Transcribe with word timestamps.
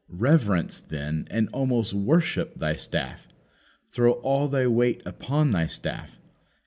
Reverence, 0.17 0.79
then, 0.81 1.27
and 1.29 1.47
almost 1.53 1.93
worship 1.93 2.55
thy 2.55 2.73
staff! 2.75 3.27
Throw 3.91 4.13
all 4.13 4.47
thy 4.47 4.65
weight 4.65 5.03
upon 5.05 5.51
thy 5.51 5.67
staff. 5.67 6.19